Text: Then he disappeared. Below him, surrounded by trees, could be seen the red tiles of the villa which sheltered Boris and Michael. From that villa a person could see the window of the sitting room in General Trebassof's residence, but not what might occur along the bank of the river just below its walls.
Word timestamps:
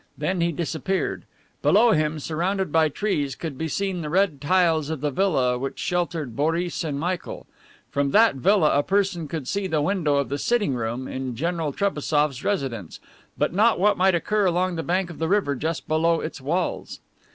Then 0.17 0.41
he 0.41 0.51
disappeared. 0.51 1.25
Below 1.61 1.91
him, 1.91 2.17
surrounded 2.17 2.71
by 2.71 2.89
trees, 2.89 3.35
could 3.35 3.55
be 3.55 3.67
seen 3.67 4.01
the 4.01 4.09
red 4.09 4.41
tiles 4.41 4.89
of 4.89 4.99
the 5.01 5.11
villa 5.11 5.59
which 5.59 5.77
sheltered 5.77 6.35
Boris 6.35 6.83
and 6.83 6.99
Michael. 6.99 7.45
From 7.91 8.09
that 8.09 8.33
villa 8.33 8.75
a 8.75 8.81
person 8.81 9.27
could 9.27 9.47
see 9.47 9.67
the 9.67 9.79
window 9.79 10.15
of 10.15 10.29
the 10.29 10.39
sitting 10.39 10.73
room 10.73 11.07
in 11.07 11.35
General 11.35 11.71
Trebassof's 11.71 12.43
residence, 12.43 12.99
but 13.37 13.53
not 13.53 13.79
what 13.79 13.95
might 13.95 14.15
occur 14.15 14.45
along 14.47 14.75
the 14.75 14.81
bank 14.81 15.11
of 15.11 15.19
the 15.19 15.27
river 15.27 15.53
just 15.53 15.87
below 15.87 16.19
its 16.19 16.41
walls. 16.41 16.99